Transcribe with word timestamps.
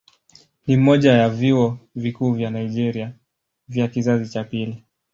Ni 0.67 0.77
mmoja 0.77 1.13
ya 1.13 1.29
vyuo 1.29 1.77
vikuu 1.95 2.31
vya 2.33 2.49
Nigeria 2.49 3.13
vya 3.67 3.87
kizazi 3.87 4.29
cha 4.29 4.43
pili. 4.43 4.83